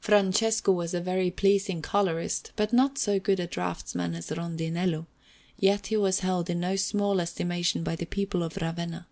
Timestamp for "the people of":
7.94-8.56